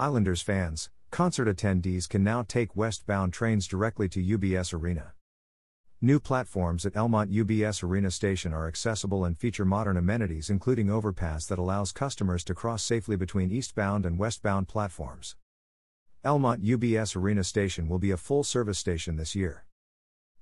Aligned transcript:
Islanders 0.00 0.40
fans, 0.40 0.88
concert 1.10 1.46
attendees 1.46 2.08
can 2.08 2.24
now 2.24 2.42
take 2.42 2.74
westbound 2.74 3.34
trains 3.34 3.66
directly 3.66 4.08
to 4.08 4.38
UBS 4.38 4.72
Arena. 4.72 5.12
New 6.00 6.18
platforms 6.18 6.86
at 6.86 6.94
Elmont 6.94 7.30
UBS 7.30 7.82
Arena 7.82 8.10
Station 8.10 8.54
are 8.54 8.66
accessible 8.66 9.26
and 9.26 9.36
feature 9.36 9.66
modern 9.66 9.98
amenities 9.98 10.48
including 10.48 10.90
overpass 10.90 11.44
that 11.44 11.58
allows 11.58 11.92
customers 11.92 12.42
to 12.44 12.54
cross 12.54 12.82
safely 12.82 13.14
between 13.14 13.50
eastbound 13.50 14.06
and 14.06 14.18
westbound 14.18 14.68
platforms. 14.68 15.36
Elmont 16.24 16.64
UBS 16.64 17.14
Arena 17.14 17.44
Station 17.44 17.86
will 17.86 17.98
be 17.98 18.10
a 18.10 18.16
full-service 18.16 18.78
station 18.78 19.16
this 19.16 19.34
year. 19.34 19.66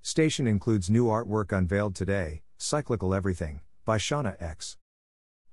Station 0.02 0.46
includes 0.46 0.88
new 0.88 1.06
artwork 1.06 1.50
unveiled 1.50 1.96
today, 1.96 2.42
Cyclical 2.58 3.12
Everything, 3.12 3.62
by 3.84 3.98
Shawna 3.98 4.40
X. 4.40 4.76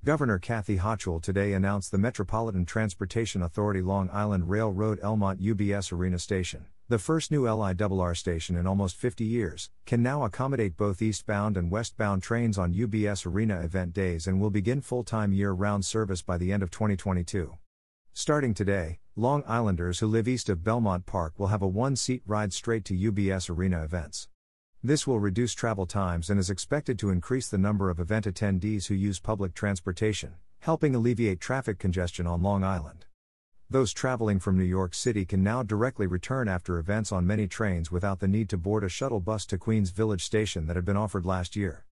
Governor 0.06 0.38
Kathy 0.38 0.78
Hochul 0.78 1.20
today 1.20 1.54
announced 1.54 1.92
the 1.92 1.98
Metropolitan 1.98 2.64
Transportation 2.64 3.42
Authority 3.42 3.82
Long 3.82 4.08
Island 4.14 4.48
Railroad 4.48 5.02
Elmont 5.02 5.42
UBS 5.42 5.92
Arena 5.92 6.20
Station 6.20 6.68
the 6.88 7.00
first 7.00 7.32
new 7.32 7.46
LIRR 7.46 8.16
station 8.16 8.56
in 8.56 8.68
almost 8.68 8.96
50 8.96 9.24
years, 9.24 9.72
can 9.88 10.04
now 10.04 10.24
accommodate 10.24 10.78
both 10.78 11.02
eastbound 11.02 11.58
and 11.58 11.72
westbound 11.72 12.22
trains 12.22 12.60
on 12.60 12.76
UBS 12.76 13.26
Arena 13.26 13.62
event 13.62 13.92
days 13.92 14.28
and 14.28 14.40
will 14.40 14.52
begin 14.52 14.82
full 14.82 15.04
time 15.04 15.34
year 15.34 15.52
round 15.52 15.84
service 15.84 16.22
by 16.22 16.38
the 16.38 16.54
end 16.54 16.62
of 16.62 16.70
2022. 16.70 17.58
Starting 18.14 18.54
today, 18.54 19.00
Long 19.16 19.44
Islanders 19.48 19.98
who 19.98 20.06
live 20.06 20.28
east 20.28 20.48
of 20.50 20.64
Belmont 20.64 21.08
Park 21.08 21.34
will 21.40 21.48
have 21.48 21.64
a 21.64 21.68
one 21.68 21.96
seat 21.96 22.22
ride 22.28 22.54
straight 22.54 22.86
to 22.86 22.94
UBS 22.94 23.50
Arena 23.50 23.84
events. 23.84 24.28
This 24.86 25.08
will 25.08 25.20
reduce 25.20 25.56
travel 25.56 25.88
times 25.88 26.30
and 26.30 26.40
is 26.40 26.52
expected 26.52 27.00
to 27.00 27.10
increase 27.10 27.50
the 27.50 27.58
number 27.58 27.90
of 27.90 28.00
event 28.00 28.26
attendees 28.26 28.86
who 28.86 28.94
use 28.94 29.20
public 29.20 29.56
transportation, 29.56 30.36
helping 30.60 30.94
alleviate 30.94 31.40
traffic 31.40 31.80
congestion 31.80 32.28
on 32.28 32.44
Long 32.44 32.64
Island. 32.64 33.08
Those 33.68 33.94
traveling 33.94 34.40
from 34.40 34.60
New 34.60 34.64
York 34.64 34.94
City 34.94 35.26
can 35.26 35.42
now 35.42 35.64
directly 35.64 36.06
return 36.06 36.48
after 36.48 36.78
events 36.78 37.12
on 37.12 37.26
many 37.26 37.48
trains 37.48 37.92
without 37.92 38.20
the 38.20 38.28
need 38.28 38.48
to 38.50 38.60
board 38.60 38.84
a 38.84 38.88
shuttle 38.88 39.20
bus 39.20 39.48
to 39.48 39.58
Queens 39.58 39.90
Village 39.90 40.24
Station 40.24 40.68
that 40.68 40.76
had 40.76 40.86
been 40.86 40.96
offered 40.96 41.26
last 41.26 41.56
year. 41.56 41.88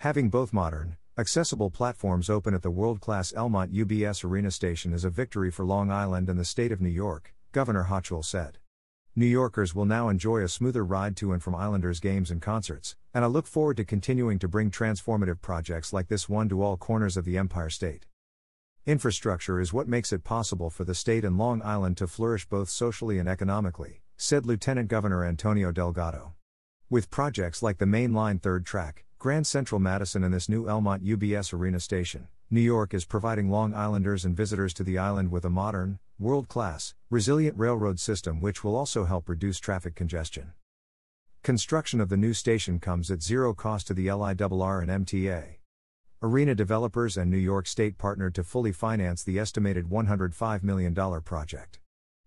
Having 0.00 0.28
both 0.28 0.52
modern, 0.52 0.98
accessible 1.16 1.70
platforms 1.70 2.28
open 2.28 2.52
at 2.52 2.60
the 2.60 2.70
world 2.70 3.00
class 3.00 3.32
Elmont 3.32 3.72
UBS 3.72 4.24
Arena 4.24 4.50
Station 4.50 4.92
is 4.92 5.06
a 5.06 5.08
victory 5.08 5.50
for 5.50 5.64
Long 5.64 5.90
Island 5.90 6.28
and 6.28 6.38
the 6.38 6.44
state 6.44 6.70
of 6.70 6.82
New 6.82 6.90
York, 6.90 7.32
Governor 7.52 7.86
Hochul 7.88 8.22
said. 8.22 8.58
New 9.20 9.26
Yorkers 9.26 9.74
will 9.74 9.84
now 9.84 10.08
enjoy 10.08 10.38
a 10.38 10.48
smoother 10.48 10.82
ride 10.82 11.14
to 11.14 11.34
and 11.34 11.42
from 11.42 11.54
Islanders 11.54 12.00
games 12.00 12.30
and 12.30 12.40
concerts, 12.40 12.96
and 13.12 13.22
I 13.22 13.28
look 13.28 13.46
forward 13.46 13.76
to 13.76 13.84
continuing 13.84 14.38
to 14.38 14.48
bring 14.48 14.70
transformative 14.70 15.42
projects 15.42 15.92
like 15.92 16.08
this 16.08 16.26
one 16.26 16.48
to 16.48 16.62
all 16.62 16.78
corners 16.78 17.18
of 17.18 17.26
the 17.26 17.36
Empire 17.36 17.68
State. 17.68 18.06
Infrastructure 18.86 19.60
is 19.60 19.74
what 19.74 19.86
makes 19.86 20.10
it 20.10 20.24
possible 20.24 20.70
for 20.70 20.84
the 20.84 20.94
state 20.94 21.22
and 21.22 21.36
Long 21.36 21.60
Island 21.60 21.98
to 21.98 22.06
flourish 22.06 22.46
both 22.46 22.70
socially 22.70 23.18
and 23.18 23.28
economically, 23.28 24.00
said 24.16 24.46
Lieutenant 24.46 24.88
Governor 24.88 25.22
Antonio 25.22 25.70
Delgado. 25.70 26.32
With 26.88 27.10
projects 27.10 27.62
like 27.62 27.76
the 27.76 27.84
Main 27.84 28.14
Line 28.14 28.38
Third 28.38 28.64
Track, 28.64 29.04
Grand 29.18 29.46
Central 29.46 29.82
Madison, 29.82 30.24
and 30.24 30.32
this 30.32 30.48
new 30.48 30.64
Elmont 30.64 31.04
UBS 31.04 31.52
Arena 31.52 31.78
station, 31.78 32.28
New 32.52 32.60
York 32.60 32.94
is 32.94 33.04
providing 33.04 33.48
Long 33.48 33.72
Islanders 33.74 34.24
and 34.24 34.36
visitors 34.36 34.74
to 34.74 34.82
the 34.82 34.98
island 34.98 35.30
with 35.30 35.44
a 35.44 35.50
modern, 35.50 36.00
world 36.18 36.48
class, 36.48 36.96
resilient 37.08 37.56
railroad 37.56 38.00
system 38.00 38.40
which 38.40 38.64
will 38.64 38.74
also 38.74 39.04
help 39.04 39.28
reduce 39.28 39.60
traffic 39.60 39.94
congestion. 39.94 40.52
Construction 41.44 42.00
of 42.00 42.08
the 42.08 42.16
new 42.16 42.34
station 42.34 42.80
comes 42.80 43.08
at 43.08 43.22
zero 43.22 43.54
cost 43.54 43.86
to 43.86 43.94
the 43.94 44.08
LIRR 44.08 44.82
and 44.82 45.06
MTA. 45.06 45.58
Arena 46.24 46.56
developers 46.56 47.16
and 47.16 47.30
New 47.30 47.36
York 47.36 47.68
State 47.68 47.98
partnered 47.98 48.34
to 48.34 48.42
fully 48.42 48.72
finance 48.72 49.22
the 49.22 49.38
estimated 49.38 49.88
$105 49.88 50.64
million 50.64 50.92
project. 51.22 51.78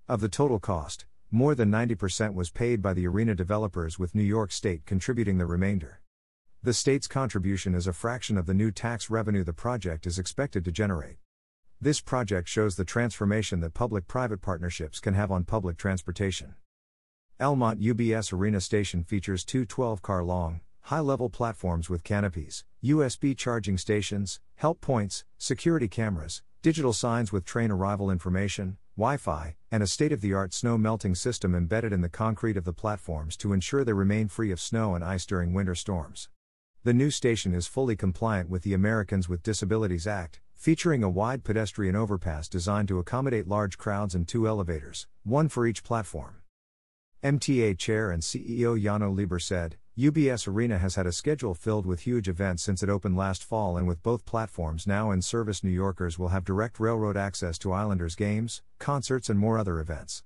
Of 0.08 0.22
the 0.22 0.30
total 0.30 0.58
cost, 0.58 1.06
more 1.32 1.54
than 1.54 1.70
90% 1.70 2.34
was 2.34 2.50
paid 2.50 2.82
by 2.82 2.94
the 2.94 3.06
arena 3.08 3.36
developers, 3.36 4.00
with 4.00 4.16
New 4.16 4.24
York 4.24 4.54
State 4.54 4.86
contributing 4.86 5.38
the 5.38 5.46
remainder. 5.46 6.00
The 6.66 6.74
state's 6.74 7.10
contribution 7.10 7.76
is 7.76 7.88
a 7.88 7.92
fraction 7.92 8.38
of 8.38 8.46
the 8.46 8.54
new 8.54 8.72
tax 8.72 9.10
revenue 9.10 9.44
the 9.44 9.52
project 9.52 10.08
is 10.08 10.18
expected 10.18 10.64
to 10.64 10.72
generate. 10.72 11.18
This 11.82 12.00
project 12.00 12.48
shows 12.48 12.78
the 12.78 12.86
transformation 12.86 13.60
that 13.60 13.74
public 13.74 14.08
private 14.08 14.42
partnerships 14.42 15.02
can 15.02 15.14
have 15.14 15.30
on 15.30 15.44
public 15.44 15.76
transportation. 15.76 16.56
Elmont 17.38 17.82
UBS 17.82 18.32
Arena 18.32 18.62
Station 18.62 19.04
features 19.04 19.44
two 19.44 19.66
12 19.66 20.02
car 20.02 20.24
long, 20.24 20.62
high 20.84 21.02
level 21.02 21.30
platforms 21.30 21.90
with 21.90 22.06
canopies, 22.06 22.64
USB 22.82 23.36
charging 23.38 23.78
stations, 23.78 24.40
help 24.56 24.80
points, 24.80 25.26
security 25.38 25.90
cameras, 25.90 26.44
digital 26.62 26.94
signs 26.94 27.34
with 27.34 27.44
train 27.44 27.72
arrival 27.72 28.10
information, 28.10 28.78
Wi 28.96 29.18
Fi, 29.18 29.58
and 29.70 29.84
a 29.84 29.88
state 29.88 30.14
of 30.14 30.22
the 30.22 30.34
art 30.34 30.54
snow 30.54 30.78
melting 30.78 31.14
system 31.14 31.56
embedded 31.56 31.92
in 31.92 32.00
the 32.00 32.08
concrete 32.08 32.56
of 32.56 32.64
the 32.64 32.72
platforms 32.72 33.36
to 33.36 33.52
ensure 33.52 33.84
they 33.84 33.92
remain 33.92 34.30
free 34.30 34.52
of 34.52 34.62
snow 34.62 34.96
and 34.96 35.04
ice 35.04 35.26
during 35.26 35.52
winter 35.52 35.76
storms. 35.76 36.30
The 36.86 36.94
new 36.94 37.12
station 37.12 37.54
is 37.54 37.66
fully 37.66 37.96
compliant 37.96 38.50
with 38.50 38.64
the 38.64 38.74
Americans 38.74 39.30
with 39.30 39.42
Disabilities 39.42 40.06
Act, 40.06 40.42
featuring 40.54 41.02
a 41.02 41.10
wide 41.10 41.46
pedestrian 41.46 41.96
overpass 41.96 42.50
designed 42.50 42.90
to 42.90 43.00
accommodate 43.00 43.48
large 43.48 43.78
crowds 43.78 44.14
and 44.14 44.28
two 44.28 44.50
elevators, 44.50 45.08
one 45.24 45.48
for 45.48 45.66
each 45.66 45.86
platform. 45.86 46.42
MTA 47.24 47.78
Chair 47.78 48.12
and 48.12 48.22
CEO 48.22 48.78
Janno 48.78 49.16
Lieber 49.16 49.40
said, 49.40 49.78
UBS 49.98 50.46
Arena 50.46 50.78
has 50.78 50.96
had 50.96 51.08
a 51.08 51.14
schedule 51.14 51.54
filled 51.54 51.86
with 51.86 52.02
huge 52.02 52.28
events 52.28 52.64
since 52.64 52.84
it 52.84 52.90
opened 52.90 53.16
last 53.16 53.46
fall, 53.46 53.78
and 53.78 53.88
with 53.88 54.04
both 54.04 54.26
platforms 54.26 54.86
now 54.86 55.10
in 55.10 55.22
service, 55.22 55.64
New 55.64 55.70
Yorkers 55.70 56.20
will 56.20 56.30
have 56.30 56.44
direct 56.44 56.82
railroad 56.82 57.16
access 57.16 57.58
to 57.60 57.72
Islanders 57.72 58.16
games, 58.16 58.62
concerts, 58.78 59.30
and 59.30 59.40
more 59.40 59.58
other 59.58 59.80
events. 59.80 60.24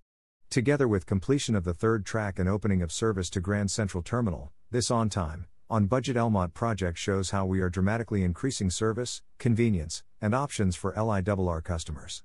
Together 0.50 0.88
with 0.88 1.06
completion 1.06 1.56
of 1.56 1.66
the 1.66 1.76
third 1.76 2.04
track 2.04 2.40
and 2.40 2.50
opening 2.50 2.82
of 2.82 2.92
service 2.92 3.30
to 3.30 3.40
Grand 3.40 3.70
Central 3.70 4.02
Terminal, 4.02 4.52
this 4.72 4.90
on 4.90 5.08
time, 5.08 5.46
on 5.70 5.86
budget 5.86 6.16
Elmont 6.16 6.54
project 6.54 6.98
shows 6.98 7.32
how 7.32 7.46
we 7.46 7.60
are 7.60 7.70
dramatically 7.70 8.24
increasing 8.24 8.70
service, 8.70 9.22
convenience, 9.38 10.04
and 10.22 10.34
options 10.34 10.76
for 10.76 10.94
LIRR 10.94 11.62
customers. 11.62 12.24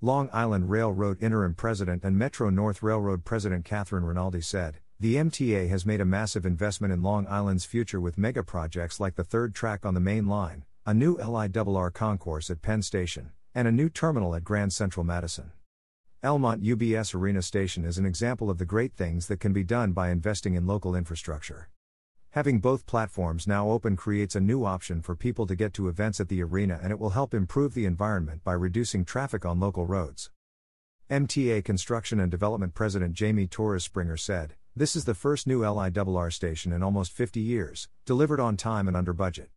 Long 0.00 0.28
Island 0.32 0.68
Railroad 0.68 1.22
Interim 1.22 1.54
President 1.54 2.02
and 2.04 2.18
Metro 2.18 2.50
North 2.50 2.82
Railroad 2.82 3.24
President 3.24 3.64
Catherine 3.64 4.04
Rinaldi 4.04 4.40
said, 4.40 4.78
the 4.98 5.14
MTA 5.16 5.68
has 5.68 5.86
made 5.86 6.00
a 6.00 6.06
massive 6.06 6.44
investment 6.44 6.92
in 6.92 7.02
Long 7.02 7.26
Island's 7.28 7.64
future 7.64 8.00
with 8.00 8.18
mega 8.18 8.42
projects 8.42 8.98
like 8.98 9.14
the 9.14 9.24
third 9.24 9.54
track 9.54 9.86
on 9.86 9.94
the 9.94 10.00
main 10.00 10.26
line, 10.26 10.64
a 10.84 10.94
new 10.94 11.16
LIRR 11.18 11.92
concourse 11.92 12.50
at 12.50 12.62
Penn 12.62 12.82
Station, 12.82 13.30
and 13.54 13.68
a 13.68 13.72
new 13.72 13.88
terminal 13.88 14.34
at 14.34 14.42
Grand 14.42 14.72
Central 14.72 15.04
Madison. 15.04 15.52
Elmont 16.24 16.64
UBS 16.64 17.14
Arena 17.14 17.42
Station 17.42 17.84
is 17.84 17.98
an 17.98 18.06
example 18.06 18.50
of 18.50 18.58
the 18.58 18.64
great 18.64 18.94
things 18.94 19.28
that 19.28 19.38
can 19.38 19.52
be 19.52 19.62
done 19.62 19.92
by 19.92 20.10
investing 20.10 20.54
in 20.54 20.66
local 20.66 20.96
infrastructure. 20.96 21.68
Having 22.36 22.58
both 22.58 22.84
platforms 22.84 23.46
now 23.46 23.70
open 23.70 23.96
creates 23.96 24.36
a 24.36 24.40
new 24.40 24.66
option 24.66 25.00
for 25.00 25.16
people 25.16 25.46
to 25.46 25.56
get 25.56 25.72
to 25.72 25.88
events 25.88 26.20
at 26.20 26.28
the 26.28 26.42
arena 26.42 26.78
and 26.82 26.92
it 26.92 26.98
will 26.98 27.16
help 27.16 27.32
improve 27.32 27.72
the 27.72 27.86
environment 27.86 28.44
by 28.44 28.52
reducing 28.52 29.06
traffic 29.06 29.46
on 29.46 29.58
local 29.58 29.86
roads. 29.86 30.30
MTA 31.10 31.64
Construction 31.64 32.20
and 32.20 32.30
Development 32.30 32.74
President 32.74 33.14
Jamie 33.14 33.46
Torres 33.46 33.84
Springer 33.84 34.18
said, 34.18 34.52
this 34.76 34.94
is 34.94 35.06
the 35.06 35.14
first 35.14 35.46
new 35.46 35.60
LIRR 35.62 36.30
station 36.30 36.74
in 36.74 36.82
almost 36.82 37.10
50 37.10 37.40
years, 37.40 37.88
delivered 38.04 38.38
on 38.38 38.58
time 38.58 38.86
and 38.86 38.98
under 38.98 39.14
budget. 39.14 39.48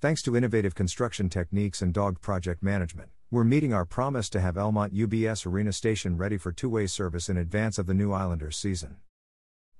Thanks 0.00 0.22
to 0.22 0.34
innovative 0.34 0.74
construction 0.74 1.28
techniques 1.28 1.82
and 1.82 1.92
dogged 1.92 2.22
project 2.22 2.62
management, 2.62 3.10
we're 3.30 3.44
meeting 3.44 3.74
our 3.74 3.84
promise 3.84 4.30
to 4.30 4.40
have 4.40 4.54
Elmont 4.54 4.94
UBS 4.94 5.44
Arena 5.44 5.74
Station 5.74 6.16
ready 6.16 6.38
for 6.38 6.50
two 6.50 6.70
way 6.70 6.86
service 6.86 7.28
in 7.28 7.36
advance 7.36 7.76
of 7.76 7.84
the 7.84 7.92
new 7.92 8.10
Islanders 8.10 8.56
season. 8.56 8.96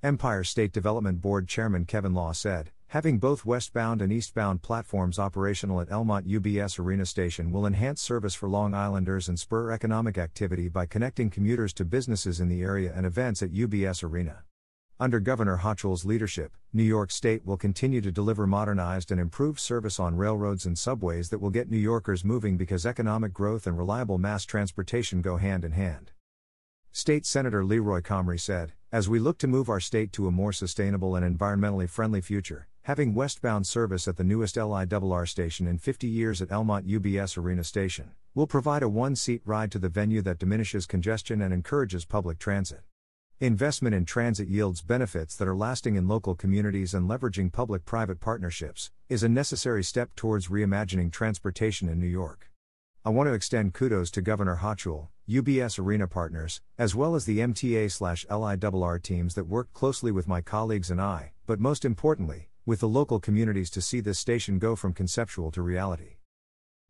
Empire 0.05 0.43
State 0.43 0.73
Development 0.73 1.21
Board 1.21 1.47
Chairman 1.47 1.85
Kevin 1.85 2.13
Law 2.13 2.33
said, 2.33 2.73
Having 2.89 3.19
both 3.19 3.47
westbound 3.47 4.03
and 4.03 4.13
eastbound 4.13 4.61
platforms 4.61 5.17
operational 5.17 5.81
at 5.81 5.91
Elmont 5.91 6.27
UBS 6.27 6.81
Arena 6.81 7.07
Station 7.07 7.53
will 7.53 7.67
enhance 7.67 8.03
service 8.03 8.35
for 8.35 8.49
Long 8.49 8.75
Islanders 8.75 9.29
and 9.29 9.39
spur 9.39 9.71
economic 9.71 10.19
activity 10.19 10.69
by 10.69 10.87
connecting 10.87 11.31
commuters 11.31 11.73
to 11.75 11.85
businesses 11.85 12.41
in 12.41 12.49
the 12.49 12.63
area 12.63 12.93
and 12.93 13.07
events 13.07 13.45
at 13.45 13.53
UBS 13.53 14.03
Arena. 14.03 14.43
Under 14.99 15.21
Governor 15.21 15.59
Hochul's 15.59 16.05
leadership, 16.05 16.57
New 16.73 16.83
York 16.83 17.13
State 17.13 17.47
will 17.47 17.57
continue 17.57 18.01
to 18.01 18.11
deliver 18.11 18.45
modernized 18.45 19.13
and 19.13 19.21
improved 19.21 19.61
service 19.61 20.01
on 20.01 20.17
railroads 20.17 20.67
and 20.67 20.77
subways 20.77 21.31
that 21.31 21.39
will 21.39 21.51
get 21.51 21.71
New 21.71 21.79
Yorkers 21.79 22.25
moving 22.25 22.57
because 22.57 22.85
economic 22.85 23.33
growth 23.33 23.69
and 23.69 23.79
reliable 23.79 24.19
mass 24.19 24.45
transportation 24.45 25.23
go 25.23 25.37
hand 25.37 25.65
in 25.65 25.71
hand. 25.71 26.11
State 26.91 27.25
Senator 27.25 27.65
Leroy 27.65 28.01
Comrie 28.01 28.41
said, 28.41 28.73
As 28.93 29.09
we 29.09 29.19
look 29.19 29.39
to 29.39 29.47
move 29.47 29.71
our 29.71 29.81
state 29.81 30.13
to 30.13 30.27
a 30.27 30.31
more 30.31 30.53
sustainable 30.53 31.17
and 31.17 31.25
environmentally 31.25 31.89
friendly 31.89 32.21
future, 32.21 32.69
having 32.83 33.15
westbound 33.15 33.67
service 33.67 34.07
at 34.07 34.19
the 34.19 34.23
newest 34.23 34.57
LIRR 34.57 35.27
station 35.27 35.67
in 35.67 35.79
50 35.79 36.07
years 36.07 36.43
at 36.43 36.51
Elmont 36.51 36.87
UBS 36.87 37.39
Arena 37.39 37.65
Station 37.65 38.11
will 38.35 38.47
provide 38.47 38.83
a 38.83 38.91
one 38.91 39.17
seat 39.17 39.41
ride 39.47 39.73
to 39.73 39.79
the 39.79 39.89
venue 39.89 40.21
that 40.21 40.39
diminishes 40.39 40.85
congestion 40.85 41.41
and 41.41 41.55
encourages 41.55 42.05
public 42.05 42.39
transit. 42.39 42.83
Investment 43.41 43.95
in 43.95 44.05
transit 44.05 44.49
yields 44.49 44.83
benefits 44.83 45.37
that 45.37 45.49
are 45.49 45.57
lasting 45.57 45.97
in 45.97 46.07
local 46.07 46.35
communities 46.35 46.93
and 46.93 47.09
leveraging 47.09 47.51
public 47.51 47.87
private 47.87 48.21
partnerships 48.21 48.91
is 49.09 49.23
a 49.23 49.29
necessary 49.29 49.83
step 49.83 50.11
towards 50.15 50.49
reimagining 50.49 51.11
transportation 51.11 51.89
in 51.89 51.99
New 51.99 52.07
York. 52.07 52.52
I 53.05 53.11
want 53.11 53.27
to 53.27 53.33
extend 53.33 53.75
kudos 53.75 54.13
to 54.13 54.23
Governor 54.23 54.61
Hochul, 54.63 55.09
UBS 55.29 55.77
Arena 55.77 56.07
partners, 56.07 56.61
as 56.79 56.95
well 56.95 57.17
as 57.17 57.25
the 57.25 57.41
MTA/LIRR 57.41 59.03
teams 59.03 59.35
that 59.35 59.49
worked 59.49 59.73
closely 59.73 60.13
with 60.13 60.29
my 60.29 60.41
colleagues 60.41 60.89
and 60.89 61.01
I, 61.01 61.33
but 61.45 61.59
most 61.59 61.85
importantly, 61.85 62.49
with 62.65 62.79
the 62.79 62.87
local 62.87 63.19
communities 63.19 63.71
to 63.71 63.81
see 63.81 63.99
this 63.99 64.21
station 64.21 64.61
go 64.61 64.77
from 64.77 64.93
conceptual 64.93 65.51
to 65.51 65.63
reality. 65.63 66.19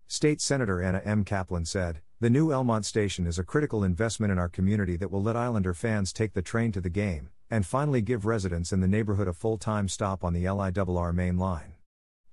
State 0.07 0.43
Senator 0.43 0.83
Anna 0.83 1.01
M. 1.03 1.25
Kaplan 1.25 1.65
said, 1.65 2.03
The 2.21 2.29
new 2.29 2.49
Elmont 2.49 2.85
station 2.85 3.27
is 3.27 3.39
a 3.39 3.45
critical 3.45 3.83
investment 3.83 4.31
in 4.31 4.39
our 4.39 4.51
community 4.51 4.99
that 4.99 5.11
will 5.11 5.23
let 5.23 5.35
Islander 5.35 5.73
fans 5.73 6.13
take 6.13 6.35
the 6.35 6.43
train 6.43 6.73
to 6.73 6.83
the 6.83 6.91
game, 6.91 7.31
and 7.51 7.65
finally 7.65 8.03
give 8.03 8.27
residents 8.27 8.71
in 8.71 8.81
the 8.81 8.87
neighborhood 8.87 9.29
a 9.29 9.33
full 9.33 9.57
time 9.57 9.89
stop 9.89 10.25
on 10.25 10.35
the 10.35 10.45
LIRR 10.45 11.15
main 11.15 11.39
line. 11.39 11.72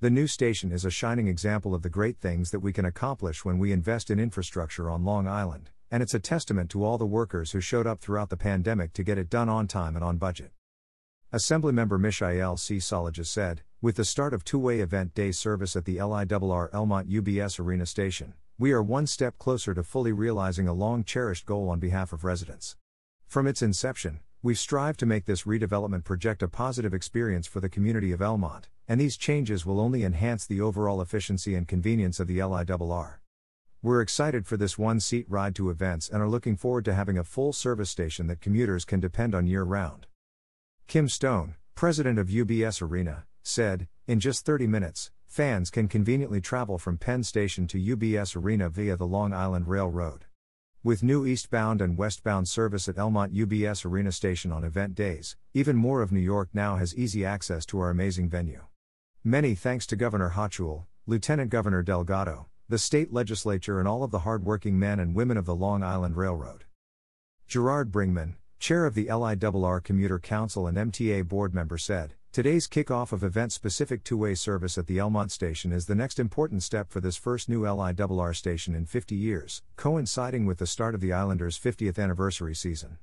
The 0.01 0.09
new 0.09 0.27
station 0.27 0.71
is 0.71 0.85
a 0.85 0.89
shining 0.89 1.27
example 1.27 1.75
of 1.75 1.81
the 1.81 1.89
great 1.89 2.21
things 2.21 2.51
that 2.51 2.61
we 2.61 2.71
can 2.71 2.85
accomplish 2.85 3.43
when 3.43 3.59
we 3.59 3.73
invest 3.73 4.09
in 4.09 4.17
infrastructure 4.17 4.89
on 4.89 5.03
Long 5.03 5.27
Island, 5.27 5.71
and 5.91 6.01
it's 6.01 6.13
a 6.13 6.21
testament 6.21 6.69
to 6.69 6.85
all 6.85 6.97
the 6.97 7.05
workers 7.05 7.51
who 7.51 7.59
showed 7.59 7.85
up 7.85 7.99
throughout 7.99 8.29
the 8.29 8.37
pandemic 8.37 8.93
to 8.93 9.03
get 9.03 9.17
it 9.17 9.29
done 9.29 9.49
on 9.49 9.67
time 9.67 9.97
and 9.97 10.05
on 10.05 10.15
budget. 10.15 10.53
Assemblymember 11.33 11.99
Michaelle 11.99 12.55
C. 12.55 12.77
Solages 12.77 13.27
said, 13.27 13.63
with 13.81 13.97
the 13.97 14.05
start 14.05 14.33
of 14.33 14.45
two-way 14.45 14.79
event 14.79 15.13
day 15.13 15.33
service 15.33 15.75
at 15.75 15.83
the 15.83 15.97
LIRR 15.97 16.71
Elmont 16.71 17.09
UBS 17.09 17.59
Arena 17.59 17.85
Station, 17.85 18.35
we 18.57 18.71
are 18.71 18.81
one 18.81 19.05
step 19.05 19.37
closer 19.37 19.73
to 19.73 19.83
fully 19.83 20.13
realizing 20.13 20.69
a 20.69 20.73
long-cherished 20.73 21.45
goal 21.45 21.67
on 21.67 21.79
behalf 21.79 22.13
of 22.13 22.23
residents. 22.23 22.77
From 23.27 23.47
its 23.47 23.61
inception, 23.61 24.21
We've 24.41 24.57
strived 24.57 25.01
to 25.01 25.05
make 25.05 25.25
this 25.25 25.43
redevelopment 25.43 26.05
project 26.05 26.41
a 26.41 26.47
positive 26.47 26.93
experience 26.93 27.45
for 27.45 27.59
the 27.59 27.67
community 27.67 28.13
of 28.13 28.21
Elmont, 28.21 28.69
and 28.87 28.97
these 28.97 29.17
changes 29.17 29.65
will 29.65 29.81
only 29.81 30.05
enhance 30.05 30.45
the 30.45 30.61
overall 30.61 31.01
efficiency 31.01 31.55
and 31.55 31.67
convenience 31.67 32.21
of 32.21 32.27
the 32.27 32.37
LIRR. 32.37 33.19
We're 33.81 33.99
excited 33.99 34.47
for 34.47 34.55
this 34.55 34.77
one 34.77 35.01
seat 35.01 35.25
ride 35.27 35.55
to 35.55 35.69
events 35.69 36.07
and 36.07 36.21
are 36.21 36.29
looking 36.29 36.55
forward 36.55 36.85
to 36.85 36.93
having 36.93 37.17
a 37.17 37.25
full 37.25 37.51
service 37.51 37.89
station 37.89 38.27
that 38.27 38.39
commuters 38.39 38.85
can 38.85 39.01
depend 39.01 39.35
on 39.35 39.45
year 39.45 39.63
round. 39.63 40.07
Kim 40.87 41.09
Stone, 41.09 41.55
president 41.75 42.17
of 42.17 42.29
UBS 42.29 42.81
Arena, 42.81 43.25
said, 43.43 43.89
In 44.07 44.21
just 44.21 44.45
30 44.45 44.67
minutes, 44.67 45.11
fans 45.27 45.69
can 45.69 45.89
conveniently 45.89 46.39
travel 46.39 46.77
from 46.77 46.97
Penn 46.97 47.23
Station 47.23 47.67
to 47.67 47.77
UBS 47.77 48.37
Arena 48.37 48.69
via 48.69 48.95
the 48.95 49.05
Long 49.05 49.33
Island 49.33 49.67
Railroad. 49.67 50.23
With 50.81 51.03
new 51.03 51.25
eastbound 51.25 51.81
and 51.81 51.97
westbound 51.97 52.47
service 52.47 52.87
at 52.87 52.95
Elmont 52.95 53.33
UBS 53.33 53.83
Arena 53.83 54.13
Station 54.13 54.49
on 54.53 54.63
event 54.63 54.95
days, 54.95 55.35
even 55.53 55.75
more 55.75 56.01
of 56.01 56.13
New 56.13 56.21
York 56.21 56.47
now 56.53 56.77
has 56.77 56.95
easy 56.95 57.25
access 57.25 57.65
to 57.65 57.79
our 57.81 57.89
amazing 57.89 58.29
venue. 58.29 58.61
Many 59.21 59.55
thanks 59.55 59.85
to 59.87 59.97
Governor 59.97 60.29
Hochul, 60.37 60.85
Lieutenant 61.05 61.49
Governor 61.49 61.83
Delgado, 61.83 62.47
the 62.69 62.77
state 62.77 63.11
legislature, 63.11 63.79
and 63.79 63.89
all 63.89 64.03
of 64.03 64.11
the 64.11 64.19
hardworking 64.19 64.79
men 64.79 65.01
and 65.01 65.13
women 65.13 65.35
of 65.35 65.43
the 65.43 65.53
Long 65.53 65.83
Island 65.83 66.15
Railroad. 66.15 66.63
Gerard 67.45 67.91
Bringmann, 67.91 68.35
chair 68.57 68.85
of 68.85 68.93
the 68.93 69.07
LIRR 69.07 69.83
Commuter 69.83 70.17
Council 70.17 70.65
and 70.65 70.77
MTA 70.77 71.27
board 71.27 71.53
member, 71.53 71.77
said, 71.77 72.13
Today's 72.31 72.67
kickoff 72.67 73.11
of 73.11 73.23
event 73.23 73.51
specific 73.51 74.03
two 74.03 74.15
way 74.15 74.35
service 74.35 74.77
at 74.77 74.85
the 74.85 74.99
Elmont 74.99 75.31
station 75.31 75.71
is 75.71 75.87
the 75.87 75.95
next 75.95 76.19
important 76.19 76.61
step 76.61 76.91
for 76.91 77.01
this 77.01 77.15
first 77.15 77.49
new 77.49 77.61
LIRR 77.61 78.35
station 78.35 78.75
in 78.75 78.85
50 78.85 79.15
years, 79.15 79.63
coinciding 79.77 80.45
with 80.45 80.59
the 80.59 80.67
start 80.67 80.93
of 80.93 81.01
the 81.01 81.11
Islanders' 81.11 81.57
50th 81.57 81.97
anniversary 81.97 82.53
season. 82.53 82.99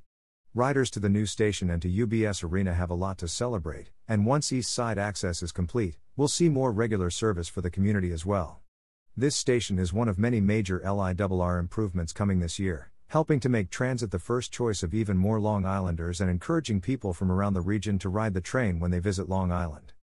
Riders 0.54 0.90
to 0.92 1.00
the 1.00 1.08
new 1.08 1.26
station 1.26 1.70
and 1.70 1.82
to 1.82 2.06
UBS 2.06 2.44
Arena 2.44 2.72
have 2.74 2.88
a 2.88 2.94
lot 2.94 3.18
to 3.18 3.26
celebrate, 3.26 3.90
and 4.06 4.26
once 4.26 4.52
East 4.52 4.72
Side 4.72 4.96
access 4.96 5.42
is 5.42 5.50
complete, 5.50 5.96
we'll 6.14 6.28
see 6.28 6.48
more 6.48 6.70
regular 6.70 7.10
service 7.10 7.48
for 7.48 7.62
the 7.62 7.68
community 7.68 8.12
as 8.12 8.24
well. 8.24 8.60
This 9.16 9.34
station 9.34 9.80
is 9.80 9.92
one 9.92 10.08
of 10.08 10.20
many 10.20 10.40
major 10.40 10.78
LIRR 10.84 11.58
improvements 11.58 12.12
coming 12.12 12.38
this 12.38 12.60
year, 12.60 12.92
helping 13.16 13.40
to 13.40 13.48
make 13.48 13.70
transit 13.70 14.10
the 14.10 14.18
first 14.18 14.52
choice 14.52 14.82
of 14.82 14.92
even 14.92 15.16
more 15.16 15.40
Long 15.40 15.64
Islanders 15.64 16.20
and 16.20 16.28
encouraging 16.28 16.82
people 16.82 17.14
from 17.14 17.32
around 17.32 17.54
the 17.54 17.62
region 17.62 17.98
to 18.00 18.10
ride 18.10 18.34
the 18.34 18.42
train 18.42 18.78
when 18.78 18.90
they 18.90 18.98
visit 18.98 19.26
Long 19.26 19.50
Island. 19.50 19.94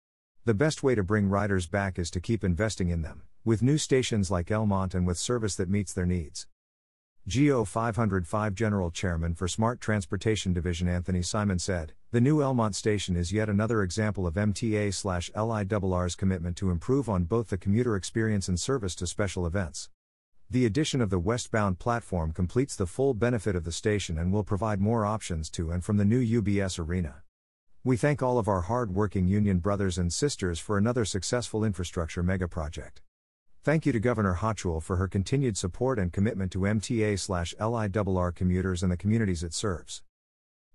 The 0.47 0.55
best 0.55 0.83
way 0.83 0.95
to 0.95 1.03
bring 1.03 1.29
riders 1.29 1.67
back 1.67 1.99
is 1.99 2.11
to 2.13 2.23
keep 2.23 2.43
investing 2.43 2.89
in 2.89 3.03
them, 3.03 3.21
with 3.45 3.61
new 3.61 3.77
stations 3.77 4.31
like 4.31 4.47
Elmont 4.47 4.95
and 4.95 5.07
with 5.07 5.19
service 5.19 5.57
that 5.57 5.69
meets 5.69 5.93
their 5.93 6.07
needs. 6.07 6.47
GO 7.29 7.67
505 7.67 8.55
General 8.55 8.91
Chairman 8.91 9.35
for 9.35 9.47
Smart 9.47 9.79
Transportation 9.79 10.55
Division 10.55 10.89
Anthony 10.89 11.21
Simon 11.21 11.59
said, 11.59 11.93
The 12.13 12.21
new 12.23 12.39
Elmont 12.39 12.75
station 12.75 13.15
is 13.15 13.31
yet 13.31 13.51
another 13.51 13.83
example 13.83 14.27
of 14.27 14.37
MTA 14.37 14.95
slash 14.95 15.31
LIRR's 15.37 16.15
commitment 16.15 16.57
to 16.57 16.71
improve 16.71 17.11
on 17.11 17.25
both 17.25 17.51
the 17.51 17.59
commuter 17.59 17.95
experience 17.95 18.49
and 18.49 18.59
service 18.59 18.95
to 18.95 19.07
special 19.07 19.47
events. 19.47 19.91
The 20.53 20.67
addition 20.67 21.01
of 21.01 21.09
the 21.09 21.19
westbound 21.19 21.79
platform 21.79 22.33
completes 22.33 22.77
the 22.77 22.85
full 22.87 23.15
benefit 23.15 23.57
of 23.57 23.65
the 23.65 23.73
station 23.73 24.19
and 24.19 24.31
will 24.31 24.45
provide 24.45 24.83
more 24.83 25.07
options 25.07 25.49
to 25.49 25.71
and 25.71 25.83
from 25.83 25.97
the 25.97 26.05
new 26.05 26.43
UBS 26.43 26.79
arena. 26.79 27.23
We 27.83 27.97
thank 27.97 28.23
all 28.23 28.39
of 28.39 28.49
our 28.49 28.61
hard 28.61 28.95
working 28.95 29.27
union 29.27 29.61
brothers 29.61 29.97
and 29.97 30.13
sisters 30.13 30.59
for 30.59 30.77
another 30.77 31.07
successful 31.07 31.65
infrastructure 31.65 32.23
mega 32.23 32.49
project. 32.49 33.01
Thank 33.63 33.87
you 33.87 33.93
to 33.93 33.99
Governor 33.99 34.41
Hochul 34.43 34.83
for 34.83 34.97
her 34.97 35.09
continued 35.09 35.57
support 35.57 35.99
and 35.99 36.13
commitment 36.13 36.53
to 36.53 36.67
MTA/LIRR 36.67 38.35
commuters 38.35 38.83
and 38.83 38.93
the 38.93 38.99
communities 38.99 39.43
it 39.43 39.55
serves. 39.55 40.03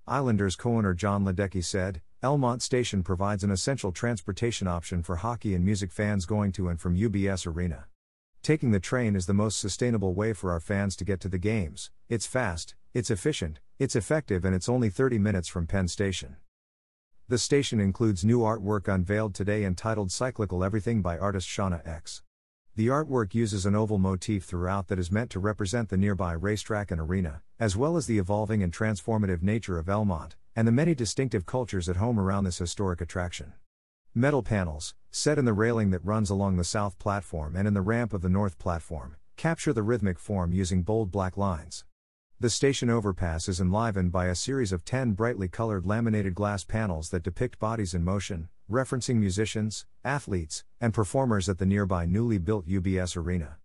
Islanders 0.08 0.56
co-owner 0.56 0.96
Jon 0.96 1.24
Ledecky 1.24 1.64
said, 1.64 2.02
Elmont 2.24 2.64
Station 2.64 3.04
provides 3.04 3.44
an 3.44 3.52
essential 3.52 3.92
transportation 3.92 4.68
option 4.68 5.04
for 5.04 5.18
hockey 5.18 5.54
and 5.54 5.64
music 5.64 5.92
fans 5.92 6.26
going 6.26 6.52
to 6.54 6.68
and 6.68 6.82
from 6.82 6.98
UBS 6.98 7.46
Arena. 7.46 7.86
Taking 8.42 8.72
the 8.72 8.80
train 8.80 9.16
is 9.16 9.26
the 9.26 9.34
most 9.34 9.60
sustainable 9.60 10.14
way 10.14 10.34
for 10.34 10.52
our 10.52 10.60
fans 10.60 10.96
to 10.98 11.06
get 11.06 11.20
to 11.22 11.30
the 11.30 11.38
games. 11.38 11.92
It's 12.10 12.26
fast, 12.26 12.76
it's 12.94 13.12
efficient, 13.12 13.60
it's 13.80 13.96
effective, 13.96 14.46
and 14.46 14.56
it's 14.56 14.70
only 14.70 14.90
30 14.90 15.20
minutes 15.20 15.48
from 15.48 15.68
Penn 15.68 15.88
Station. 15.88 16.38
The 17.28 17.38
station 17.38 17.82
includes 17.82 18.24
new 18.24 18.40
artwork 18.40 18.88
unveiled 18.88 19.36
today 19.36 19.66
entitled 19.66 20.12
Cyclical 20.12 20.64
Everything 20.64 21.02
by 21.02 21.18
artist 21.18 21.48
Shawna 21.48 21.86
X. 21.86 22.24
The 22.78 22.88
artwork 22.88 23.34
uses 23.34 23.66
an 23.66 23.76
oval 23.76 23.98
motif 23.98 24.46
throughout 24.46 24.88
that 24.88 25.00
is 25.00 25.12
meant 25.12 25.30
to 25.32 25.40
represent 25.40 25.90
the 25.90 25.98
nearby 25.98 26.32
racetrack 26.34 26.90
and 26.90 27.02
arena, 27.02 27.42
as 27.60 27.76
well 27.76 27.98
as 27.98 28.06
the 28.06 28.20
evolving 28.20 28.64
and 28.64 28.72
transformative 28.72 29.42
nature 29.42 29.78
of 29.78 29.88
Elmont, 29.88 30.34
and 30.56 30.68
the 30.68 30.72
many 30.72 30.96
distinctive 30.96 31.46
cultures 31.46 31.90
at 31.90 31.98
home 31.98 32.20
around 32.20 32.46
this 32.46 32.60
historic 32.60 33.02
attraction. 33.02 33.54
Metal 34.14 34.42
panels, 34.42 34.96
set 35.12 35.38
in 35.38 35.46
the 35.46 35.54
railing 35.54 35.92
that 35.92 36.04
runs 36.06 36.30
along 36.30 36.58
the 36.58 36.64
south 36.64 36.98
platform 37.00 37.56
and 37.56 37.68
in 37.68 37.74
the 37.74 37.82
ramp 37.82 38.14
of 38.14 38.22
the 38.22 38.30
north 38.30 38.58
platform, 38.58 39.16
capture 39.36 39.74
the 39.74 39.84
rhythmic 39.84 40.20
form 40.20 40.52
using 40.52 40.82
bold 40.82 41.12
black 41.12 41.38
lines. 41.38 41.86
The 42.40 42.50
station 42.50 42.90
overpass 42.90 43.48
is 43.48 43.60
enlivened 43.60 44.12
by 44.12 44.28
a 44.28 44.36
series 44.36 44.72
of 44.72 44.86
10 44.86 45.14
brightly 45.14 45.48
colored 45.48 45.86
laminated 45.86 46.36
glass 46.36 46.64
panels 46.64 47.10
that 47.10 47.24
depict 47.24 47.58
bodies 47.58 47.94
in 47.94 48.04
motion, 48.04 48.50
referencing 48.70 49.16
musicians, 49.16 49.86
athletes, 50.04 50.64
and 50.80 50.94
performers 50.94 51.50
at 51.50 51.58
the 51.58 51.66
nearby 51.66 52.06
newly 52.06 52.38
built 52.38 52.68
UBS 52.68 53.18
Arena. 53.18 53.58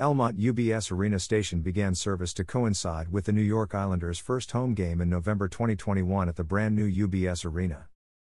Elmont 0.00 0.38
UBS 0.38 0.90
Arena 0.90 1.18
Station 1.18 1.62
began 1.62 1.94
service 1.94 2.32
to 2.34 2.44
coincide 2.44 3.12
with 3.12 3.26
the 3.26 3.32
New 3.32 3.42
York 3.42 3.74
Islanders' 3.74 4.18
first 4.18 4.52
home 4.52 4.72
game 4.72 5.00
in 5.00 5.10
November 5.10 5.46
2021 5.46 6.28
at 6.28 6.36
the 6.36 6.44
brand 6.44 6.74
new 6.74 6.90
UBS 7.06 7.44
Arena. 7.44 7.88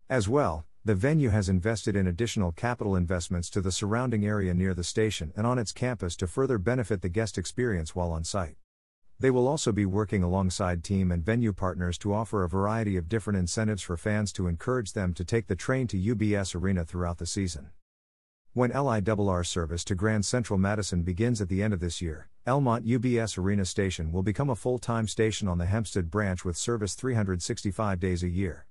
As 0.09 0.29
well, 0.29 0.65
the 0.87 0.95
venue 0.95 1.31
has 1.31 1.49
invested 1.49 1.97
in 1.97 2.07
additional 2.07 2.53
capital 2.53 2.95
investments 2.95 3.51
to 3.51 3.61
the 3.61 3.73
surrounding 3.73 4.25
area 4.25 4.55
near 4.55 4.73
the 4.73 4.85
station 4.85 5.33
and 5.37 5.45
on 5.45 5.59
its 5.59 5.73
campus 5.73 6.15
to 6.15 6.29
further 6.29 6.59
benefit 6.59 7.03
the 7.03 7.09
guest 7.09 7.37
experience 7.37 7.97
while 7.97 8.13
on 8.13 8.23
site. 8.23 8.55
They 9.19 9.33
will 9.33 9.49
also 9.49 9.73
be 9.73 9.85
working 9.85 10.23
alongside 10.23 10.85
team 10.85 11.11
and 11.11 11.25
venue 11.25 11.53
partners 11.53 11.99
to 11.99 12.15
offer 12.15 12.45
a 12.45 12.49
variety 12.49 12.97
of 12.97 13.09
different 13.09 13.37
incentives 13.37 13.83
for 13.83 13.97
fans 13.97 14.33
to 14.35 14.47
encourage 14.47 14.93
them 14.93 15.13
to 15.15 15.25
take 15.25 15.49
the 15.49 15.57
train 15.57 15.89
to 15.89 16.15
UBS 16.15 16.55
Arena 16.55 16.85
throughout 16.85 17.19
the 17.19 17.27
season. 17.27 17.71
When 18.53 18.71
LIRR 18.71 19.45
service 19.45 19.83
to 19.87 19.97
Grand 19.97 20.25
Central 20.25 20.57
Madison 20.57 21.03
begins 21.03 21.41
at 21.41 21.49
the 21.49 21.65
end 21.65 21.75
of 21.75 21.81
this 21.81 22.01
year, 22.01 22.29
Elmont 22.47 22.87
UBS 22.87 23.37
Arena 23.37 23.65
Station 23.65 24.13
will 24.13 24.23
become 24.23 24.51
a 24.51 24.55
full 24.55 24.79
time 24.79 25.09
station 25.09 25.49
on 25.49 25.59
the 25.59 25.67
Hempstead 25.67 26.13
branch 26.13 26.45
with 26.45 26.57
service 26.57 26.95
365 26.95 27.99
days 27.99 28.23
a 28.23 28.29
year. 28.29 28.67